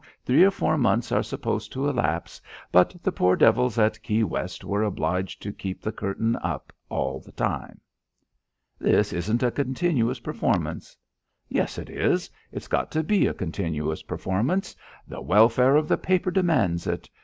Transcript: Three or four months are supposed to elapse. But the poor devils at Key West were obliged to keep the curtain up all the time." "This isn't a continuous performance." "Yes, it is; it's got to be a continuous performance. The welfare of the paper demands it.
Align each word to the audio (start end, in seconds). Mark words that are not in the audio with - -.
Three 0.25 0.43
or 0.43 0.49
four 0.49 0.79
months 0.79 1.11
are 1.11 1.21
supposed 1.21 1.71
to 1.73 1.87
elapse. 1.87 2.41
But 2.71 2.95
the 3.03 3.11
poor 3.11 3.35
devils 3.35 3.77
at 3.77 4.01
Key 4.01 4.23
West 4.23 4.63
were 4.63 4.81
obliged 4.81 5.43
to 5.43 5.53
keep 5.53 5.79
the 5.79 5.91
curtain 5.91 6.35
up 6.41 6.73
all 6.89 7.19
the 7.19 7.31
time." 7.31 7.79
"This 8.79 9.13
isn't 9.13 9.43
a 9.43 9.51
continuous 9.51 10.19
performance." 10.19 10.97
"Yes, 11.49 11.77
it 11.77 11.87
is; 11.91 12.31
it's 12.51 12.67
got 12.67 12.89
to 12.93 13.03
be 13.03 13.27
a 13.27 13.33
continuous 13.35 14.01
performance. 14.01 14.75
The 15.07 15.21
welfare 15.21 15.75
of 15.75 15.87
the 15.87 15.99
paper 15.99 16.31
demands 16.31 16.87
it. 16.87 17.07